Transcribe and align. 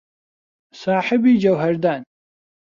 ساحێبی 0.81 1.33
جەوهەردارن. 1.43 2.03